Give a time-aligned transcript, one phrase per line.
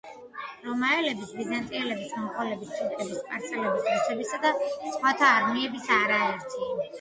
[0.67, 4.55] რომაელების, ბიზანტიელების, მონღოლების, თურქების, სპარსელების, რუსებისა და
[4.95, 6.65] სხვათა არმიების არაერთი